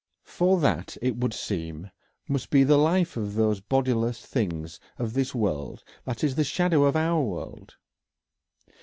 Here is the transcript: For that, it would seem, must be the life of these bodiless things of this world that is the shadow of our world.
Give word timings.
For 0.25 0.59
that, 0.61 0.97
it 0.99 1.15
would 1.17 1.31
seem, 1.31 1.91
must 2.27 2.49
be 2.49 2.63
the 2.63 2.79
life 2.79 3.17
of 3.17 3.35
these 3.35 3.59
bodiless 3.59 4.25
things 4.25 4.79
of 4.97 5.13
this 5.13 5.35
world 5.35 5.83
that 6.05 6.23
is 6.23 6.33
the 6.33 6.43
shadow 6.43 6.85
of 6.85 6.95
our 6.95 7.21
world. 7.21 7.75